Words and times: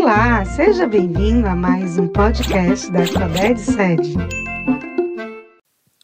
Olá, 0.00 0.44
seja 0.44 0.86
bem-vindo 0.86 1.48
a 1.48 1.56
mais 1.56 1.98
um 1.98 2.06
podcast 2.06 2.88
da 2.88 3.00
Alfabete 3.00 3.60
Sede. 3.60 4.14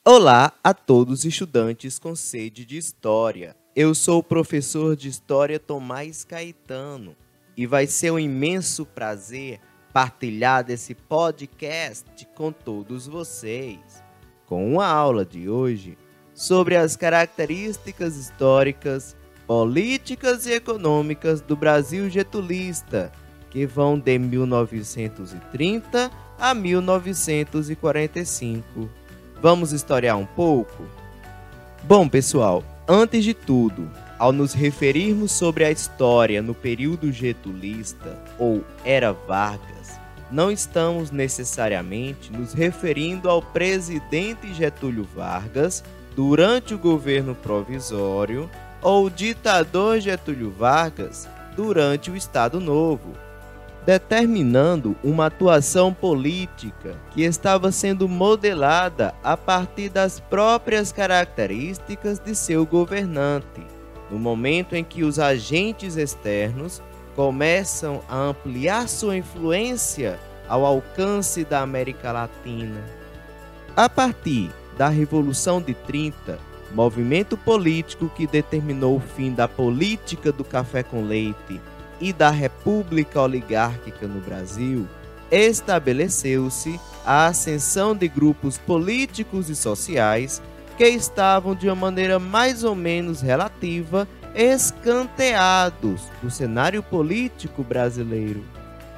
Olá 0.04 0.52
a 0.64 0.74
todos 0.74 1.20
os 1.20 1.24
estudantes 1.24 1.96
com 1.96 2.16
sede 2.16 2.64
de 2.64 2.76
História. 2.76 3.54
Eu 3.74 3.94
sou 3.94 4.18
o 4.18 4.22
professor 4.22 4.96
de 4.96 5.08
História 5.08 5.60
Tomás 5.60 6.24
Caetano 6.24 7.14
e 7.56 7.68
vai 7.68 7.86
ser 7.86 8.10
um 8.10 8.18
imenso 8.18 8.84
prazer 8.84 9.60
partilhar 9.92 10.64
desse 10.64 10.92
podcast 10.96 12.26
com 12.34 12.50
todos 12.50 13.06
vocês, 13.06 14.02
com 14.44 14.74
uma 14.74 14.88
aula 14.88 15.24
de 15.24 15.48
hoje 15.48 15.96
sobre 16.34 16.74
as 16.74 16.96
características 16.96 18.16
históricas, 18.16 19.16
políticas 19.46 20.46
e 20.46 20.52
econômicas 20.54 21.40
do 21.40 21.54
Brasil 21.54 22.10
getulista, 22.10 23.12
que 23.54 23.64
vão 23.64 23.96
de 23.96 24.18
1930 24.18 26.10
a 26.40 26.52
1945. 26.52 28.90
Vamos 29.40 29.72
historiar 29.72 30.16
um 30.16 30.26
pouco? 30.26 30.82
Bom, 31.84 32.08
pessoal, 32.08 32.64
antes 32.88 33.22
de 33.22 33.32
tudo, 33.32 33.88
ao 34.18 34.32
nos 34.32 34.54
referirmos 34.54 35.30
sobre 35.30 35.64
a 35.64 35.70
história 35.70 36.42
no 36.42 36.52
período 36.52 37.12
getulista 37.12 38.18
ou 38.40 38.64
era 38.84 39.12
Vargas, 39.12 40.00
não 40.32 40.50
estamos 40.50 41.12
necessariamente 41.12 42.32
nos 42.32 42.54
referindo 42.54 43.30
ao 43.30 43.40
presidente 43.40 44.52
Getúlio 44.52 45.06
Vargas 45.14 45.84
durante 46.16 46.74
o 46.74 46.78
governo 46.78 47.36
provisório 47.36 48.50
ou 48.82 49.08
ditador 49.08 50.00
Getúlio 50.00 50.50
Vargas 50.50 51.28
durante 51.54 52.10
o 52.10 52.16
Estado 52.16 52.58
Novo 52.58 53.22
determinando 53.86 54.96
uma 55.04 55.26
atuação 55.26 55.92
política 55.92 56.96
que 57.10 57.22
estava 57.22 57.70
sendo 57.70 58.08
modelada 58.08 59.14
a 59.22 59.36
partir 59.36 59.90
das 59.90 60.18
próprias 60.18 60.90
características 60.90 62.18
de 62.18 62.34
seu 62.34 62.64
governante, 62.64 63.66
no 64.10 64.18
momento 64.18 64.74
em 64.74 64.82
que 64.82 65.04
os 65.04 65.18
agentes 65.18 65.96
externos 65.96 66.82
começam 67.14 68.00
a 68.08 68.16
ampliar 68.16 68.88
sua 68.88 69.16
influência 69.16 70.18
ao 70.48 70.64
alcance 70.64 71.44
da 71.44 71.60
América 71.60 72.10
Latina. 72.10 72.82
A 73.76 73.88
partir 73.88 74.50
da 74.78 74.88
Revolução 74.88 75.60
de 75.60 75.74
30, 75.74 76.38
movimento 76.72 77.36
político 77.36 78.08
que 78.08 78.26
determinou 78.26 78.96
o 78.96 79.00
fim 79.00 79.32
da 79.32 79.46
política 79.46 80.32
do 80.32 80.42
café 80.42 80.82
com 80.82 81.02
leite 81.02 81.60
e 82.00 82.12
da 82.12 82.30
República 82.30 83.20
Oligárquica 83.20 84.06
no 84.06 84.20
Brasil, 84.20 84.86
estabeleceu-se 85.30 86.78
a 87.04 87.26
ascensão 87.26 87.94
de 87.94 88.08
grupos 88.08 88.58
políticos 88.58 89.50
e 89.50 89.56
sociais 89.56 90.42
que 90.76 90.86
estavam 90.86 91.54
de 91.54 91.66
uma 91.66 91.76
maneira 91.76 92.18
mais 92.18 92.64
ou 92.64 92.74
menos 92.74 93.20
relativa 93.20 94.08
escanteados 94.34 96.02
do 96.22 96.30
cenário 96.30 96.82
político 96.82 97.62
brasileiro. 97.62 98.44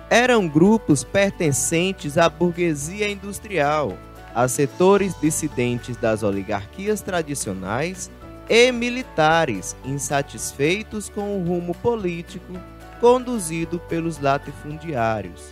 Eram 0.09 0.49
grupos 0.49 1.05
pertencentes 1.05 2.17
à 2.17 2.29
burguesia 2.29 3.09
industrial, 3.09 3.99
a 4.35 4.47
setores 4.49 5.15
dissidentes 5.21 5.97
das 5.97 6.23
oligarquias 6.23 7.01
tradicionais 7.01 8.11
e 8.49 8.71
militares 8.71 9.77
insatisfeitos 9.85 11.09
com 11.09 11.37
o 11.37 11.45
rumo 11.45 11.75
político 11.75 12.53
conduzido 13.01 13.79
pelos 13.81 14.19
latifundiários. 14.19 15.51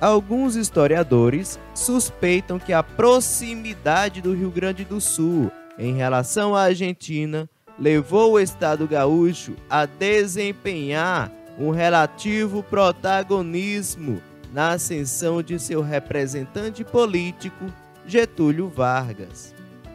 Alguns 0.00 0.56
historiadores 0.56 1.60
suspeitam 1.74 2.58
que 2.58 2.72
a 2.72 2.82
proximidade 2.82 4.20
do 4.20 4.34
Rio 4.34 4.50
Grande 4.50 4.84
do 4.84 5.00
Sul 5.00 5.50
em 5.78 5.94
relação 5.94 6.56
à 6.56 6.62
Argentina 6.62 7.48
levou 7.78 8.32
o 8.32 8.40
Estado 8.40 8.86
gaúcho 8.86 9.54
a 9.70 9.86
desempenhar 9.86 11.30
um 11.58 11.70
relativo 11.70 12.62
protagonismo 12.62 14.20
na 14.52 14.72
ascensão 14.72 15.42
de 15.42 15.58
seu 15.58 15.80
representante 15.80 16.84
político, 16.84 17.66
Getúlio 18.06 18.68
Vargas. 18.68 19.54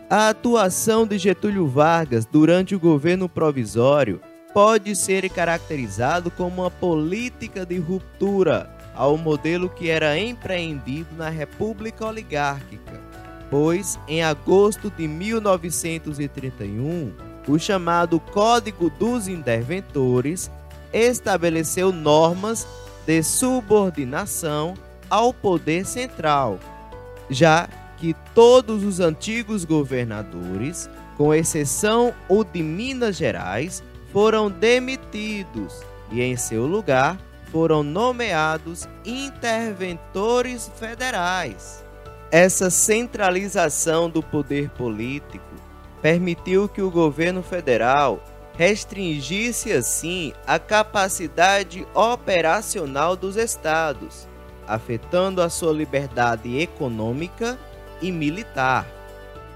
A 0.09 0.29
atuação 0.29 1.05
de 1.05 1.17
Getúlio 1.17 1.67
Vargas 1.67 2.25
durante 2.25 2.73
o 2.73 2.79
governo 2.79 3.27
provisório 3.27 4.21
pode 4.57 4.95
ser 4.95 5.29
caracterizado 5.29 6.31
como 6.31 6.63
uma 6.63 6.71
política 6.71 7.63
de 7.63 7.77
ruptura 7.77 8.67
ao 8.95 9.15
modelo 9.15 9.69
que 9.69 9.87
era 9.87 10.17
empreendido 10.17 11.15
na 11.15 11.29
República 11.29 12.07
Oligárquica, 12.07 12.99
pois 13.51 13.99
em 14.07 14.23
agosto 14.23 14.89
de 14.89 15.07
1931, 15.07 17.13
o 17.47 17.59
chamado 17.59 18.19
Código 18.19 18.89
dos 18.89 19.27
Interventores 19.27 20.49
estabeleceu 20.91 21.91
normas 21.91 22.67
de 23.05 23.21
subordinação 23.21 24.73
ao 25.07 25.31
poder 25.31 25.85
central, 25.85 26.59
já 27.29 27.69
que 27.97 28.15
todos 28.33 28.83
os 28.83 28.99
antigos 28.99 29.63
governadores, 29.63 30.89
com 31.15 31.31
exceção 31.31 32.11
o 32.27 32.43
de 32.43 32.63
Minas 32.63 33.17
Gerais, 33.17 33.83
foram 34.11 34.49
demitidos 34.49 35.81
e, 36.11 36.21
em 36.21 36.35
seu 36.35 36.65
lugar, 36.65 37.17
foram 37.51 37.83
nomeados 37.83 38.87
interventores 39.05 40.69
federais. 40.75 41.83
Essa 42.31 42.69
centralização 42.69 44.09
do 44.09 44.21
poder 44.21 44.69
político 44.71 45.45
permitiu 46.01 46.67
que 46.67 46.81
o 46.81 46.91
governo 46.91 47.41
federal 47.41 48.21
restringisse 48.57 49.71
assim 49.71 50.33
a 50.45 50.57
capacidade 50.57 51.87
operacional 51.93 53.15
dos 53.15 53.37
estados, 53.37 54.27
afetando 54.67 55.41
a 55.41 55.49
sua 55.49 55.71
liberdade 55.71 56.59
econômica 56.59 57.57
e 58.01 58.11
militar. 58.11 58.85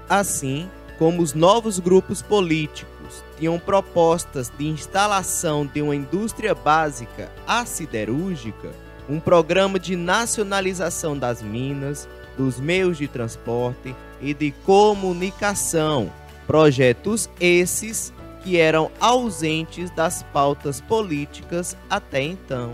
Assim 0.08 0.70
como 0.98 1.22
os 1.22 1.34
novos 1.34 1.78
grupos 1.78 2.22
políticos 2.22 3.24
tinham 3.38 3.58
propostas 3.58 4.50
de 4.56 4.66
instalação 4.66 5.66
de 5.66 5.82
uma 5.82 5.96
indústria 5.96 6.54
básica 6.54 7.30
assiderúrgica, 7.46 8.70
um 9.08 9.18
programa 9.18 9.78
de 9.78 9.96
nacionalização 9.96 11.18
das 11.18 11.42
minas, 11.42 12.08
dos 12.36 12.58
meios 12.58 12.96
de 12.98 13.08
transporte 13.08 13.94
e 14.20 14.32
de 14.32 14.52
comunicação, 14.64 16.10
projetos 16.46 17.28
esses 17.40 18.12
que 18.42 18.58
eram 18.58 18.90
ausentes 19.00 19.90
das 19.90 20.22
pautas 20.22 20.80
políticas 20.80 21.76
até 21.90 22.22
então. 22.22 22.72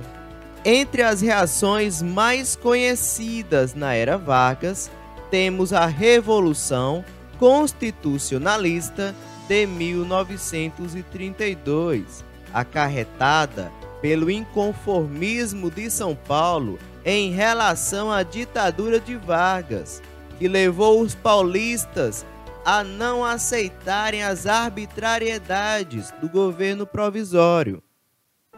Entre 0.65 1.03
as 1.03 1.21
reações 1.21 2.03
mais 2.03 2.57
conhecidas 2.57 3.75
na 3.75 3.95
era 3.95 4.19
Vargas, 4.19 4.91
temos 5.31 5.73
a 5.73 5.87
Revolução 5.87 7.05
Constitucionalista 7.39 9.15
de 9.49 9.67
1932, 9.67 12.25
acarretada 12.53 13.73
pelo 14.01 14.31
inconformismo 14.31 15.71
de 15.71 15.91
São 15.91 16.15
Paulo 16.15 16.79
em 17.05 17.33
relação 17.33 18.13
à 18.13 18.23
ditadura 18.23 19.01
de 19.01 19.17
Vargas, 19.17 20.01
que 20.39 20.47
levou 20.47 21.01
os 21.01 21.15
paulistas 21.15 22.27
a 22.65 22.83
não 22.85 23.25
aceitarem 23.25 24.23
as 24.23 24.47
arbitrariedades 24.47 26.13
do 26.21 26.29
governo 26.29 26.87
provisório. 26.87 27.83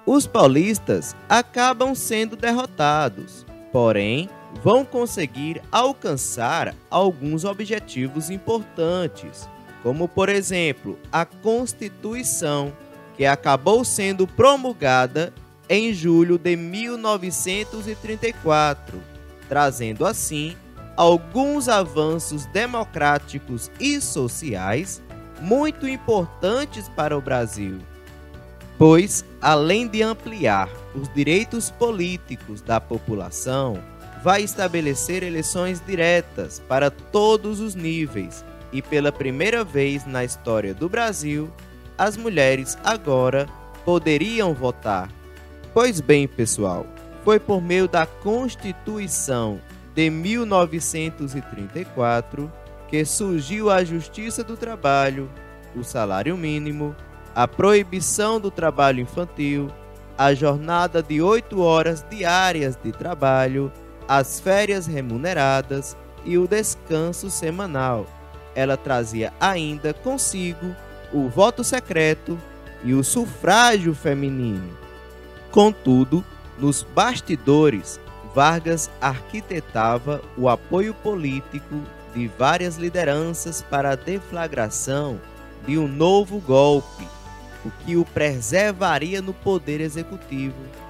Os 0.04 0.26
paulistas 0.26 1.14
acabam 1.28 1.94
sendo 1.94 2.34
derrotados, 2.34 3.46
porém, 3.70 4.28
vão 4.62 4.84
conseguir 4.84 5.62
alcançar 5.70 6.74
alguns 6.90 7.44
objetivos 7.44 8.30
importantes 8.30 9.48
como 9.82 10.06
por 10.08 10.28
exemplo 10.28 10.98
a 11.10 11.24
Constituição, 11.24 12.70
que 13.16 13.24
acabou 13.26 13.84
sendo 13.84 14.24
promulgada 14.26 15.32
em 15.68 15.92
julho 15.92 16.38
de 16.38 16.56
1934, 16.56 19.00
trazendo 19.48 20.06
assim 20.06 20.56
alguns 20.96 21.68
avanços 21.68 22.46
democráticos 22.46 23.70
e 23.78 24.00
sociais 24.00 25.02
muito 25.40 25.86
importantes 25.88 26.88
para 26.88 27.16
o 27.16 27.20
Brasil. 27.20 27.78
Pois, 28.76 29.24
além 29.40 29.86
de 29.86 30.02
ampliar 30.02 30.68
os 30.94 31.08
direitos 31.14 31.70
políticos 31.70 32.60
da 32.60 32.80
população, 32.80 33.80
vai 34.22 34.42
estabelecer 34.42 35.22
eleições 35.22 35.82
diretas 35.84 36.62
para 36.68 36.90
todos 36.90 37.60
os 37.60 37.74
níveis 37.74 38.44
e 38.72 38.82
pela 38.82 39.10
primeira 39.10 39.64
vez 39.64 40.06
na 40.06 40.22
história 40.24 40.74
do 40.74 40.88
Brasil, 40.88 41.50
as 41.96 42.16
mulheres 42.16 42.76
agora 42.84 43.48
poderiam 43.84 44.54
votar. 44.54 45.08
Pois 45.72 46.00
bem, 46.00 46.28
pessoal, 46.28 46.86
foi 47.24 47.38
por 47.38 47.62
meio 47.62 47.86
da 47.88 48.04
Constituição 48.06 49.60
de 49.94 50.10
1934 50.10 52.52
que 52.88 53.04
surgiu 53.04 53.70
a 53.70 53.84
Justiça 53.84 54.42
do 54.42 54.56
Trabalho, 54.56 55.30
o 55.76 55.84
salário 55.84 56.36
mínimo, 56.36 56.96
a 57.34 57.46
proibição 57.46 58.40
do 58.40 58.50
trabalho 58.50 59.00
infantil, 59.00 59.70
a 60.18 60.34
jornada 60.34 61.00
de 61.02 61.22
oito 61.22 61.60
horas 61.60 62.04
diárias 62.10 62.76
de 62.76 62.90
trabalho, 62.92 63.72
as 64.10 64.40
férias 64.40 64.88
remuneradas 64.88 65.96
e 66.24 66.36
o 66.36 66.48
descanso 66.48 67.30
semanal. 67.30 68.08
Ela 68.56 68.76
trazia 68.76 69.32
ainda 69.38 69.94
consigo 69.94 70.74
o 71.12 71.28
voto 71.28 71.62
secreto 71.62 72.36
e 72.82 72.92
o 72.92 73.04
sufrágio 73.04 73.94
feminino. 73.94 74.76
Contudo, 75.52 76.24
nos 76.58 76.82
bastidores, 76.82 78.00
Vargas 78.34 78.90
arquitetava 79.00 80.20
o 80.36 80.48
apoio 80.48 80.92
político 80.92 81.80
de 82.12 82.26
várias 82.26 82.76
lideranças 82.76 83.62
para 83.62 83.92
a 83.92 83.96
deflagração 83.96 85.20
de 85.64 85.78
um 85.78 85.86
novo 85.86 86.40
golpe, 86.40 87.06
o 87.64 87.70
que 87.84 87.96
o 87.96 88.04
preservaria 88.04 89.22
no 89.22 89.32
poder 89.32 89.80
executivo. 89.80 90.89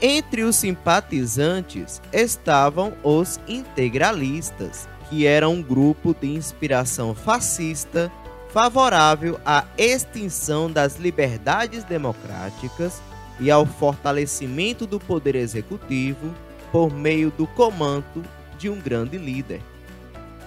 Entre 0.00 0.42
os 0.42 0.56
simpatizantes 0.56 2.00
estavam 2.12 2.92
os 3.02 3.40
integralistas, 3.48 4.86
que 5.08 5.26
eram 5.26 5.54
um 5.54 5.62
grupo 5.62 6.14
de 6.14 6.26
inspiração 6.26 7.14
fascista 7.14 8.12
favorável 8.50 9.40
à 9.44 9.64
extinção 9.78 10.70
das 10.70 10.96
liberdades 10.96 11.82
democráticas 11.84 13.00
e 13.40 13.50
ao 13.50 13.64
fortalecimento 13.64 14.86
do 14.86 15.00
poder 15.00 15.34
executivo 15.34 16.34
por 16.70 16.92
meio 16.92 17.30
do 17.30 17.46
comando 17.46 18.22
de 18.58 18.68
um 18.68 18.78
grande 18.78 19.16
líder. 19.16 19.62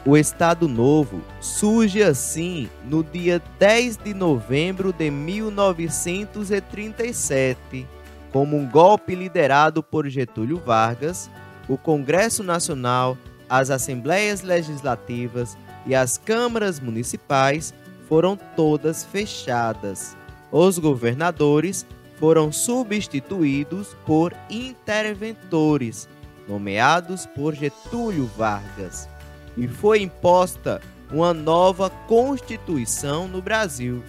O 0.06 0.16
Estado 0.16 0.68
Novo 0.68 1.24
surge 1.42 2.04
assim 2.04 2.70
no 2.86 3.04
dia 3.04 3.42
10 3.58 3.98
de 3.98 4.14
novembro 4.14 4.94
de 4.94 5.10
1937, 5.12 7.88
como 8.32 8.58
um 8.58 8.68
golpe 8.68 9.16
liderado 9.16 9.82
por 9.82 10.08
Getúlio 10.08 10.58
Vargas, 10.58 11.30
o 11.68 11.78
Congresso 11.78 12.44
Nacional, 12.44 13.18
as 13.50 13.70
Assembleias 13.70 14.42
Legislativas 14.42 15.58
e 15.86 15.96
as 15.96 16.18
câmaras 16.18 16.80
municipais 16.80 17.74
foram 18.08 18.38
todas 18.56 19.04
fechadas. 19.04 20.16
Os 20.52 20.78
governadores 20.80 21.86
foram 22.20 22.52
substituídos 22.52 23.96
por 24.06 24.36
interventores, 24.50 26.10
nomeados 26.48 27.26
por 27.26 27.56
Getúlio 27.56 28.30
Vargas 28.38 29.08
e 29.56 29.68
foi 29.68 30.02
imposta 30.02 30.82
uma 31.12 31.34
nova 31.34 31.90
Constituição 31.90 33.28
no 33.28 33.42
Brasil. 33.42 34.04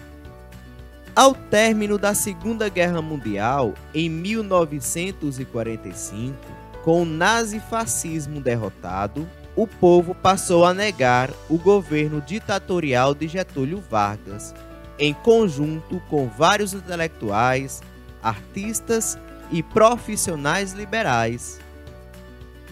Ao 1.14 1.34
término 1.34 1.98
da 1.98 2.14
Segunda 2.14 2.68
Guerra 2.68 3.02
Mundial, 3.02 3.74
em 3.92 4.08
1945, 4.08 6.36
com 6.84 7.02
o 7.02 7.06
nazifascismo 7.06 8.40
derrotado, 8.40 9.28
o 9.56 9.66
povo 9.66 10.14
passou 10.14 10.64
a 10.64 10.72
negar 10.72 11.28
o 11.48 11.58
governo 11.58 12.20
ditatorial 12.20 13.12
de 13.14 13.26
Getúlio 13.28 13.82
Vargas, 13.90 14.54
em 14.98 15.12
conjunto 15.12 16.00
com 16.08 16.28
vários 16.28 16.72
intelectuais, 16.72 17.82
artistas 18.22 19.18
e 19.50 19.62
profissionais 19.62 20.72
liberais 20.72 21.58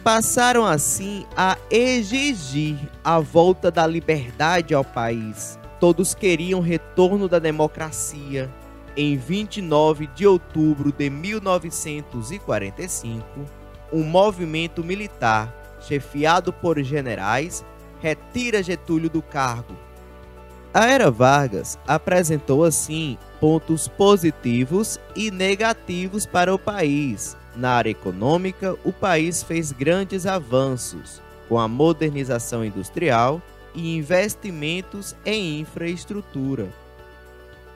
passaram 0.08 0.64
assim 0.64 1.26
a 1.37 1.58
exigir 1.70 2.79
a 3.05 3.19
volta 3.19 3.70
da 3.70 3.87
liberdade 3.87 4.73
ao 4.73 4.82
país. 4.82 5.57
Todos 5.81 6.15
queriam 6.15 6.61
retorno 6.61 7.29
da 7.29 7.39
democracia. 7.39 8.51
Em 8.97 9.17
29 9.17 10.09
de 10.09 10.27
outubro 10.27 10.91
de 10.91 11.09
1945, 11.09 13.25
um 13.93 14.03
movimento 14.03 14.83
militar, 14.83 15.55
chefiado 15.81 16.53
por 16.53 16.83
generais, 16.83 17.65
retira 18.01 18.61
Getúlio 18.63 19.09
do 19.09 19.23
cargo. 19.23 19.77
A 20.75 20.87
era 20.87 21.11
Vargas 21.11 21.79
apresentou 21.87 22.65
assim 22.65 23.17
pontos 23.41 23.87
positivos 23.87 24.99
e 25.15 25.31
negativos 25.31 26.27
para 26.27 26.53
o 26.53 26.59
país, 26.59 27.37
na 27.59 27.73
área 27.73 27.91
econômica, 27.91 28.77
o 28.85 28.93
país 28.93 29.43
fez 29.43 29.73
grandes 29.73 30.27
avanços 30.27 31.21
com 31.49 31.59
a 31.59 31.67
modernização 31.67 32.65
industrial 32.65 33.43
e 33.75 33.97
investimentos 33.97 35.15
em 35.25 35.61
infraestrutura. 35.61 36.69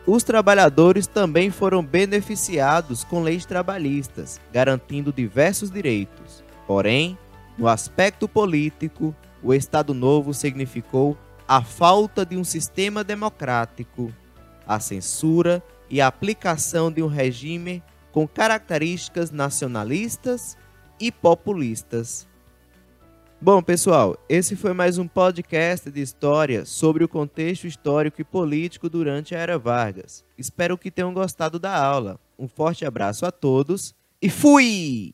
Os 0.06 0.24
trabalhadores 0.24 1.06
também 1.06 1.50
foram 1.50 1.84
beneficiados 1.84 3.04
com 3.04 3.22
leis 3.22 3.46
trabalhistas, 3.46 4.40
garantindo 4.52 5.12
diversos 5.12 5.70
direitos. 5.70 6.42
Porém, 6.66 7.16
no 7.56 7.68
aspecto 7.68 8.26
político, 8.26 9.14
o 9.42 9.54
Estado 9.54 9.94
Novo 9.94 10.34
significou 10.34 11.16
a 11.46 11.62
falta 11.62 12.24
de 12.24 12.36
um 12.36 12.44
sistema 12.44 13.04
democrático, 13.04 14.12
a 14.66 14.80
censura 14.80 15.62
e 15.88 16.00
a 16.00 16.06
aplicação 16.06 16.90
de 16.90 17.02
um 17.02 17.06
regime 17.06 17.82
com 18.10 18.26
características 18.26 19.30
nacionalistas 19.30 20.56
e 20.98 21.12
populistas. 21.12 22.28
Bom, 23.44 23.60
pessoal, 23.60 24.16
esse 24.28 24.54
foi 24.54 24.72
mais 24.72 24.98
um 24.98 25.08
podcast 25.08 25.90
de 25.90 26.00
história 26.00 26.64
sobre 26.64 27.02
o 27.02 27.08
contexto 27.08 27.66
histórico 27.66 28.20
e 28.20 28.24
político 28.24 28.88
durante 28.88 29.34
a 29.34 29.38
Era 29.40 29.58
Vargas. 29.58 30.24
Espero 30.38 30.78
que 30.78 30.92
tenham 30.92 31.12
gostado 31.12 31.58
da 31.58 31.76
aula. 31.76 32.20
Um 32.38 32.46
forte 32.46 32.84
abraço 32.84 33.26
a 33.26 33.32
todos 33.32 33.96
e 34.22 34.30
fui! 34.30 35.12